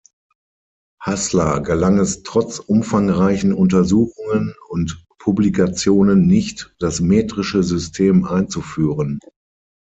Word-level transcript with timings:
Hassler 0.99 1.59
gelang 1.59 1.99
es 1.99 2.23
trotz 2.23 2.57
umfangreichen 2.57 3.53
Untersuchungen 3.53 4.55
und 4.69 5.05
Publikationen 5.19 6.25
nicht, 6.25 6.75
das 6.79 7.01
metrische 7.01 7.61
System 7.61 8.23
einzuführen. 8.25 9.19